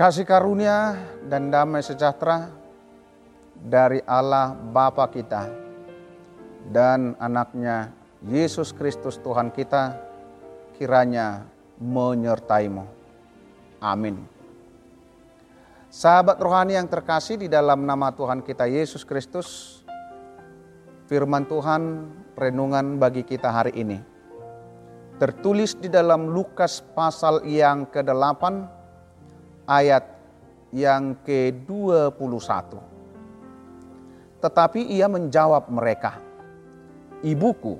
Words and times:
Kasih 0.00 0.24
karunia 0.24 0.96
dan 1.28 1.52
damai 1.52 1.84
sejahtera 1.84 2.48
dari 3.52 4.00
Allah 4.08 4.56
Bapa 4.56 5.04
kita 5.12 5.44
dan 6.72 7.12
anaknya 7.20 7.92
Yesus 8.24 8.72
Kristus 8.72 9.20
Tuhan 9.20 9.52
kita 9.52 10.00
kiranya 10.80 11.44
menyertaimu. 11.76 12.88
Amin. 13.84 14.24
Sahabat 15.92 16.40
rohani 16.40 16.80
yang 16.80 16.88
terkasih 16.88 17.36
di 17.36 17.52
dalam 17.52 17.84
nama 17.84 18.08
Tuhan 18.08 18.40
kita 18.40 18.72
Yesus 18.72 19.04
Kristus, 19.04 19.84
firman 21.12 21.44
Tuhan 21.44 22.08
renungan 22.40 22.96
bagi 22.96 23.20
kita 23.20 23.52
hari 23.52 23.76
ini. 23.76 24.00
Tertulis 25.20 25.76
di 25.76 25.92
dalam 25.92 26.32
Lukas 26.32 26.80
pasal 26.80 27.44
yang 27.44 27.84
ke-8 27.84 28.79
ayat 29.70 30.02
yang 30.74 31.14
ke-21. 31.22 32.50
Tetapi 34.42 34.80
ia 34.90 35.06
menjawab 35.06 35.70
mereka, 35.70 36.18
Ibuku 37.20 37.76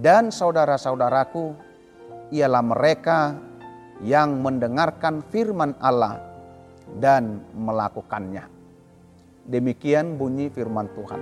dan 0.00 0.30
saudara-saudaraku 0.30 1.52
ialah 2.30 2.62
mereka 2.62 3.34
yang 4.00 4.38
mendengarkan 4.40 5.20
firman 5.28 5.74
Allah 5.82 6.22
dan 7.02 7.42
melakukannya. 7.52 8.46
Demikian 9.44 10.14
bunyi 10.14 10.48
firman 10.48 10.88
Tuhan. 10.94 11.20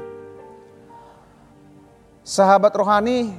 Sahabat 2.22 2.70
rohani, 2.76 3.34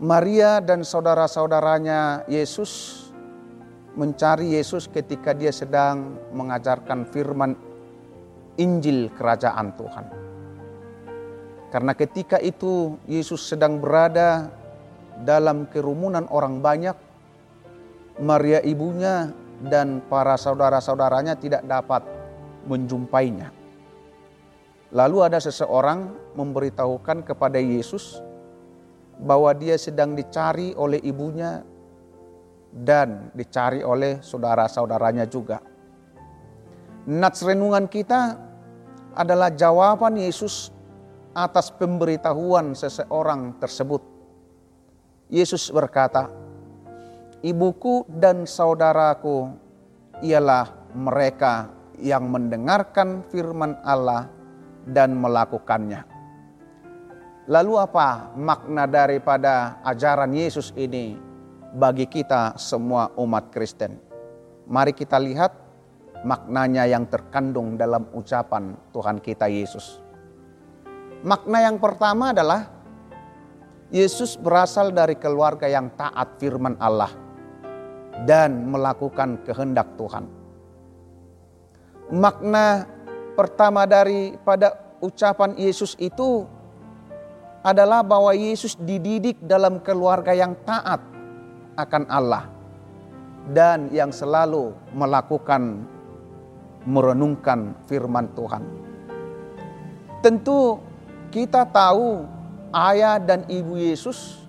Maria 0.00 0.64
dan 0.64 0.80
saudara-saudaranya 0.80 2.24
Yesus 2.30 3.03
mencari 3.94 4.58
Yesus 4.58 4.90
ketika 4.90 5.30
dia 5.34 5.54
sedang 5.54 6.18
mengajarkan 6.34 7.06
firman 7.08 7.54
Injil 8.58 9.10
kerajaan 9.14 9.74
Tuhan. 9.74 10.06
Karena 11.74 11.90
ketika 11.94 12.38
itu 12.38 12.94
Yesus 13.10 13.50
sedang 13.50 13.82
berada 13.82 14.46
dalam 15.26 15.66
kerumunan 15.66 16.26
orang 16.30 16.62
banyak, 16.62 16.94
Maria 18.22 18.62
ibunya 18.62 19.34
dan 19.58 19.98
para 20.06 20.38
saudara-saudaranya 20.38 21.34
tidak 21.34 21.66
dapat 21.66 22.06
menjumpainya. 22.70 23.50
Lalu 24.94 25.26
ada 25.26 25.42
seseorang 25.42 26.14
memberitahukan 26.38 27.26
kepada 27.26 27.58
Yesus 27.58 28.22
bahwa 29.18 29.50
dia 29.54 29.74
sedang 29.74 30.14
dicari 30.14 30.70
oleh 30.78 31.02
ibunya 31.02 31.66
dan 32.74 33.30
dicari 33.30 33.86
oleh 33.86 34.18
saudara-saudaranya 34.18 35.30
juga. 35.30 35.62
Nats 37.06 37.46
renungan 37.46 37.86
kita 37.86 38.34
adalah 39.14 39.54
jawaban 39.54 40.18
Yesus 40.18 40.74
atas 41.30 41.70
pemberitahuan 41.70 42.74
seseorang 42.74 43.54
tersebut. 43.62 44.02
Yesus 45.30 45.70
berkata, 45.70 46.26
"Ibuku 47.46 48.10
dan 48.10 48.42
saudaraku 48.42 49.54
ialah 50.26 50.90
mereka 50.98 51.70
yang 52.02 52.26
mendengarkan 52.26 53.22
firman 53.30 53.78
Allah 53.86 54.26
dan 54.82 55.14
melakukannya." 55.14 56.02
Lalu, 57.44 57.72
apa 57.76 58.32
makna 58.40 58.88
daripada 58.88 59.76
ajaran 59.84 60.32
Yesus 60.32 60.72
ini 60.80 61.33
bagi 61.74 62.06
kita 62.06 62.54
semua 62.54 63.10
umat 63.18 63.50
Kristen? 63.50 63.98
Mari 64.70 64.94
kita 64.94 65.18
lihat 65.18 65.50
maknanya 66.22 66.86
yang 66.86 67.10
terkandung 67.10 67.74
dalam 67.74 68.06
ucapan 68.14 68.78
Tuhan 68.94 69.18
kita 69.18 69.50
Yesus. 69.50 69.98
Makna 71.26 71.66
yang 71.66 71.82
pertama 71.82 72.30
adalah 72.30 72.70
Yesus 73.90 74.38
berasal 74.38 74.94
dari 74.94 75.18
keluarga 75.18 75.66
yang 75.66 75.90
taat 75.98 76.38
firman 76.38 76.78
Allah 76.78 77.10
dan 78.24 78.70
melakukan 78.70 79.42
kehendak 79.42 79.98
Tuhan. 79.98 80.24
Makna 82.14 82.86
pertama 83.34 83.82
daripada 83.84 84.78
ucapan 85.02 85.58
Yesus 85.58 85.98
itu 85.98 86.46
adalah 87.64 88.04
bahwa 88.04 88.30
Yesus 88.36 88.76
dididik 88.76 89.40
dalam 89.40 89.80
keluarga 89.80 90.36
yang 90.36 90.52
taat 90.68 91.13
akan 91.74 92.04
Allah 92.08 92.44
dan 93.52 93.92
yang 93.92 94.08
selalu 94.08 94.72
melakukan 94.96 95.84
merenungkan 96.88 97.76
firman 97.84 98.28
Tuhan. 98.32 98.62
Tentu 100.24 100.80
kita 101.28 101.68
tahu 101.68 102.24
ayah 102.72 103.20
dan 103.20 103.44
ibu 103.48 103.76
Yesus, 103.76 104.40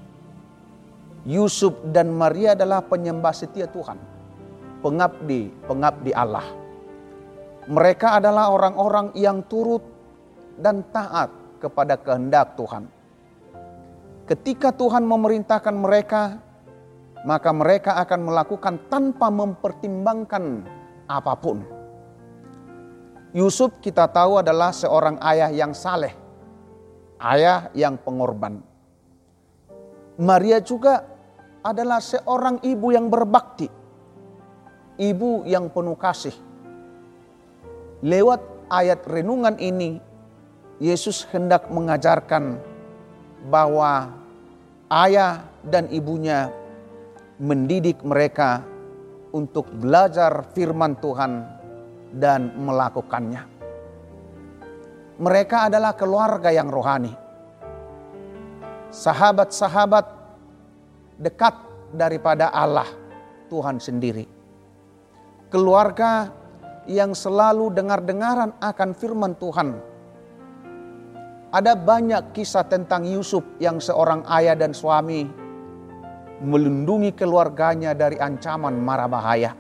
Yusuf 1.28 1.76
dan 1.92 2.14
Maria 2.14 2.56
adalah 2.56 2.80
penyembah 2.86 3.36
setia 3.36 3.68
Tuhan. 3.68 4.00
Pengabdi, 4.80 5.50
pengabdi 5.66 6.14
Allah. 6.14 6.46
Mereka 7.66 8.22
adalah 8.22 8.54
orang-orang 8.54 9.10
yang 9.18 9.42
turut 9.50 9.82
dan 10.62 10.86
taat 10.94 11.34
kepada 11.58 11.98
kehendak 11.98 12.54
Tuhan. 12.54 12.86
Ketika 14.30 14.70
Tuhan 14.70 15.02
memerintahkan 15.02 15.74
mereka, 15.74 16.38
maka 17.26 17.50
mereka 17.50 17.98
akan 18.00 18.22
melakukan 18.30 18.88
tanpa 18.88 19.34
mempertimbangkan 19.34 20.62
apa 21.10 21.34
pun 21.38 21.76
Yusuf 23.36 23.84
kita 23.84 24.08
tahu 24.08 24.40
adalah 24.40 24.72
seorang 24.72 25.20
ayah 25.20 25.52
yang 25.52 25.76
saleh, 25.76 26.16
ayah 27.20 27.68
yang 27.76 28.00
pengorban. 28.00 28.64
Maria 30.16 30.64
juga 30.64 31.04
adalah 31.60 32.00
seorang 32.00 32.64
ibu 32.64 32.96
yang 32.96 33.12
berbakti, 33.12 33.68
ibu 34.96 35.44
yang 35.44 35.68
penuh 35.68 36.00
kasih. 36.00 36.32
Lewat 38.08 38.40
ayat 38.72 39.04
renungan 39.04 39.60
ini, 39.60 40.00
Yesus 40.80 41.28
hendak 41.28 41.68
mengajarkan 41.68 42.56
bahwa 43.52 44.16
ayah 44.88 45.44
dan 45.60 45.92
ibunya 45.92 46.56
mendidik 47.40 48.00
mereka 48.06 48.64
untuk 49.36 49.68
belajar 49.68 50.48
firman 50.56 50.96
Tuhan 51.04 51.32
dan 52.16 52.56
melakukannya. 52.56 53.44
Mereka 55.20 55.72
adalah 55.72 55.96
keluarga 55.96 56.52
yang 56.52 56.72
rohani. 56.72 57.12
Sahabat-sahabat 58.92 60.06
dekat 61.20 61.56
daripada 61.92 62.52
Allah 62.52 62.88
Tuhan 63.52 63.80
sendiri. 63.80 64.28
Keluarga 65.52 66.32
yang 66.88 67.12
selalu 67.12 67.72
dengar-dengaran 67.76 68.56
akan 68.60 68.90
firman 68.96 69.36
Tuhan. 69.36 69.70
Ada 71.56 71.76
banyak 71.76 72.36
kisah 72.36 72.68
tentang 72.68 73.08
Yusuf 73.08 73.44
yang 73.64 73.80
seorang 73.80 74.28
ayah 74.28 74.60
dan 74.60 74.76
suami 74.76 75.45
melindungi 76.44 77.16
keluarganya 77.16 77.96
dari 77.96 78.20
ancaman 78.20 78.76
mara 78.76 79.08
bahaya 79.08 79.56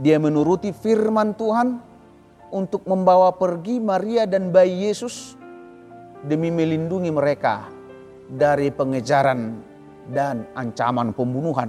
dia 0.00 0.16
menuruti 0.16 0.72
firman 0.72 1.36
Tuhan 1.36 1.76
untuk 2.48 2.88
membawa 2.88 3.36
pergi 3.36 3.76
Maria 3.82 4.24
dan 4.24 4.48
bayi 4.48 4.88
Yesus 4.88 5.36
demi 6.24 6.48
melindungi 6.48 7.12
mereka 7.12 7.68
dari 8.32 8.72
pengejaran 8.72 9.60
dan 10.08 10.48
ancaman 10.56 11.12
pembunuhan. 11.12 11.68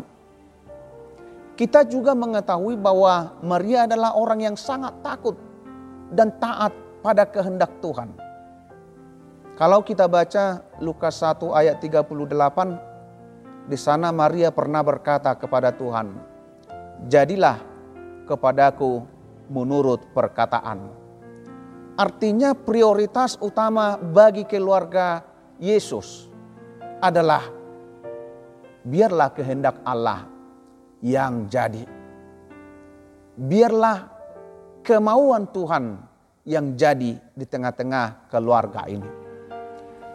Kita 1.60 1.84
juga 1.86 2.16
mengetahui 2.16 2.80
bahwa 2.80 3.38
Maria 3.44 3.86
adalah 3.86 4.16
orang 4.16 4.48
yang 4.48 4.58
sangat 4.58 4.96
takut 5.04 5.36
dan 6.16 6.32
taat 6.42 6.74
pada 7.04 7.28
kehendak 7.28 7.70
Tuhan. 7.84 8.10
Kalau 9.60 9.86
kita 9.86 10.10
baca 10.10 10.66
Lukas 10.82 11.22
1 11.22 11.54
ayat 11.54 11.78
38, 11.78 12.10
di 13.72 13.80
sana 13.80 14.12
Maria 14.12 14.52
pernah 14.52 14.84
berkata 14.84 15.32
kepada 15.40 15.72
Tuhan, 15.72 16.12
"Jadilah 17.08 17.56
kepadaku 18.28 19.08
menurut 19.52 20.12
perkataan. 20.12 20.92
Artinya 21.96 22.56
prioritas 22.56 23.36
utama 23.40 24.00
bagi 24.00 24.48
keluarga 24.48 25.24
Yesus 25.60 26.32
adalah 27.04 27.44
biarlah 28.88 29.30
kehendak 29.36 29.84
Allah 29.84 30.28
yang 31.04 31.52
jadi. 31.52 31.84
Biarlah 33.36 34.08
kemauan 34.84 35.52
Tuhan 35.52 36.00
yang 36.48 36.74
jadi 36.74 37.20
di 37.20 37.46
tengah-tengah 37.46 38.32
keluarga 38.32 38.88
ini. 38.88 39.31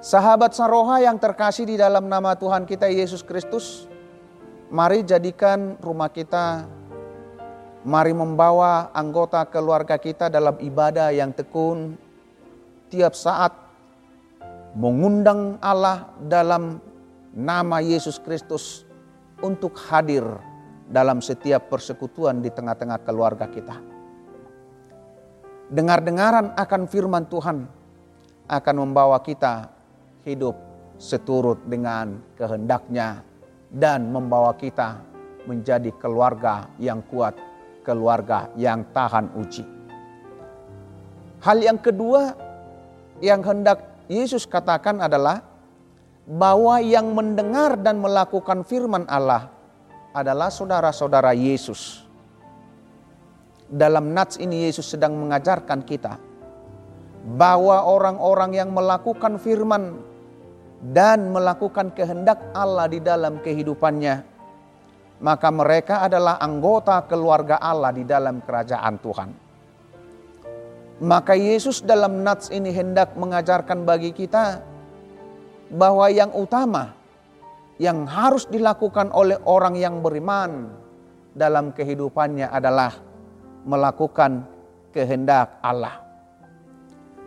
Sahabat 0.00 0.52
Saroha 0.52 1.02
yang 1.02 1.16
terkasih 1.16 1.66
di 1.69 1.76
dalam 1.81 2.06
nama 2.06 2.37
Tuhan 2.37 2.69
kita 2.69 2.87
Yesus 2.88 3.25
Kristus, 3.25 3.88
mari 4.70 5.02
jadikan 5.02 5.81
rumah 5.81 6.12
kita 6.12 6.69
Mari 7.87 8.10
membawa 8.10 8.90
anggota 8.90 9.46
keluarga 9.46 9.94
kita 9.94 10.26
dalam 10.26 10.58
ibadah 10.58 11.14
yang 11.14 11.31
tekun 11.31 11.94
tiap 12.90 13.14
saat 13.14 13.54
mengundang 14.75 15.54
Allah 15.62 16.10
dalam 16.19 16.82
nama 17.31 17.78
Yesus 17.78 18.19
Kristus 18.19 18.82
untuk 19.38 19.78
hadir 19.87 20.26
dalam 20.90 21.22
setiap 21.22 21.70
persekutuan 21.70 22.43
di 22.43 22.50
tengah-tengah 22.50 23.06
keluarga 23.06 23.46
kita. 23.46 23.78
Dengar-dengaran 25.70 26.58
akan 26.58 26.82
firman 26.90 27.31
Tuhan 27.31 27.70
akan 28.50 28.76
membawa 28.82 29.22
kita 29.22 29.75
hidup 30.26 30.58
seturut 30.99 31.62
dengan 31.70 32.19
kehendaknya 32.34 33.23
dan 33.70 34.11
membawa 34.11 34.50
kita 34.58 34.99
menjadi 35.46 35.94
keluarga 36.02 36.67
yang 36.82 36.99
kuat, 37.06 37.38
keluarga 37.87 38.50
yang 38.58 38.82
tahan 38.90 39.31
uji. 39.38 39.62
Hal 41.46 41.62
yang 41.62 41.78
kedua 41.78 42.34
yang 43.23 43.38
hendak 43.46 44.02
Yesus 44.11 44.50
katakan 44.50 44.99
adalah 44.99 45.46
bahwa 46.26 46.82
yang 46.82 47.14
mendengar 47.14 47.79
dan 47.79 48.02
melakukan 48.02 48.67
firman 48.67 49.06
Allah 49.06 49.46
adalah 50.11 50.50
saudara-saudara 50.50 51.31
Yesus. 51.38 52.02
Dalam 53.70 54.11
nats 54.11 54.43
ini 54.43 54.67
Yesus 54.67 54.90
sedang 54.90 55.14
mengajarkan 55.14 55.87
kita 55.87 56.19
bahwa 57.26 57.82
orang-orang 57.82 58.55
yang 58.55 58.70
melakukan 58.70 59.43
firman 59.43 59.99
dan 60.81 61.32
melakukan 61.32 61.93
kehendak 61.96 62.40
Allah 62.52 62.87
di 62.88 63.00
dalam 63.00 63.40
kehidupannya, 63.40 64.25
maka 65.25 65.49
mereka 65.49 66.05
adalah 66.05 66.37
anggota 66.37 67.00
keluarga 67.08 67.56
Allah 67.56 67.93
di 67.96 68.05
dalam 68.05 68.44
kerajaan 68.44 68.94
Tuhan. 69.00 69.31
Maka 70.96 71.37
Yesus 71.37 71.84
dalam 71.84 72.25
nats 72.25 72.49
ini 72.49 72.73
hendak 72.73 73.17
mengajarkan 73.20 73.84
bagi 73.84 74.17
kita 74.17 74.64
bahwa 75.69 76.08
yang 76.08 76.32
utama 76.32 76.96
yang 77.76 78.08
harus 78.08 78.49
dilakukan 78.49 79.12
oleh 79.12 79.37
orang 79.44 79.76
yang 79.76 80.00
beriman 80.00 80.72
dalam 81.37 81.76
kehidupannya 81.76 82.49
adalah 82.49 82.96
melakukan 83.69 84.49
kehendak 84.96 85.61
Allah. 85.61 86.00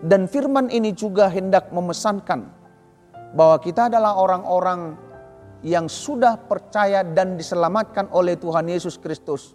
Dan 0.02 0.26
firman 0.26 0.74
ini 0.74 0.90
juga 0.96 1.30
hendak 1.30 1.70
memesankan 1.70 2.59
bahwa 3.34 3.58
kita 3.62 3.90
adalah 3.92 4.18
orang-orang 4.18 4.98
yang 5.62 5.92
sudah 5.92 6.40
percaya 6.40 7.04
dan 7.04 7.36
diselamatkan 7.36 8.08
oleh 8.16 8.40
Tuhan 8.40 8.66
Yesus 8.72 8.96
Kristus. 8.96 9.54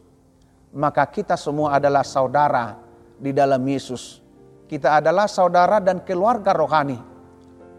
Maka 0.75 1.07
kita 1.07 1.39
semua 1.39 1.79
adalah 1.79 2.03
saudara 2.03 2.77
di 3.17 3.31
dalam 3.31 3.63
Yesus. 3.63 4.21
Kita 4.67 4.99
adalah 4.99 5.31
saudara 5.31 5.79
dan 5.79 6.03
keluarga 6.03 6.51
rohani. 6.51 6.99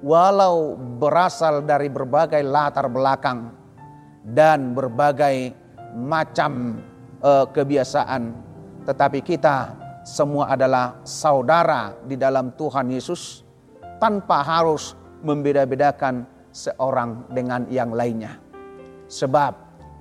Walau 0.06 0.78
berasal 0.78 1.66
dari 1.66 1.92
berbagai 1.92 2.40
latar 2.46 2.88
belakang 2.88 3.52
dan 4.22 4.72
berbagai 4.76 5.56
macam 5.96 6.82
uh, 7.24 7.48
kebiasaan, 7.50 8.36
tetapi 8.84 9.24
kita 9.24 9.74
semua 10.06 10.54
adalah 10.54 11.02
saudara 11.02 11.96
di 12.06 12.20
dalam 12.20 12.54
Tuhan 12.54 12.94
Yesus 12.94 13.42
tanpa 13.98 14.46
harus 14.46 14.94
membeda-bedakan 15.25 16.30
seorang 16.54 17.27
dengan 17.33 17.66
yang 17.68 17.92
lainnya. 17.92 18.38
Sebab 19.10 19.54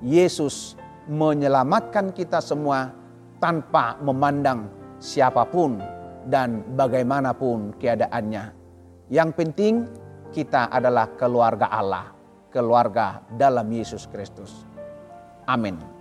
Yesus 0.05 0.77
menyelamatkan 1.09 2.13
kita 2.13 2.45
semua 2.45 2.93
tanpa 3.41 3.97
memandang 4.01 4.69
siapa 5.01 5.45
pun 5.49 5.81
dan 6.29 6.65
bagaimanapun 6.77 7.77
keadaannya. 7.77 8.45
Yang 9.13 9.31
penting 9.37 9.75
kita 10.33 10.73
adalah 10.73 11.13
keluarga 11.17 11.69
Allah, 11.69 12.13
keluarga 12.49 13.21
dalam 13.37 13.69
Yesus 13.69 14.09
Kristus. 14.09 14.65
Amin. 15.45 15.94